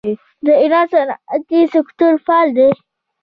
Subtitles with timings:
[0.45, 2.69] د ایران صنعتي سکتور فعال دی.